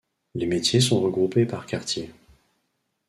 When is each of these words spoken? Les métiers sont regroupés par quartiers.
Les 0.33 0.47
métiers 0.47 0.81
sont 0.81 0.99
regroupés 0.99 1.45
par 1.45 1.67
quartiers. 1.67 2.11